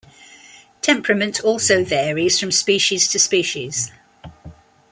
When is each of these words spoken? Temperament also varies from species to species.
Temperament 0.81 1.41
also 1.43 1.83
varies 1.83 2.39
from 2.39 2.51
species 2.51 3.07
to 3.09 3.19
species. 3.19 3.91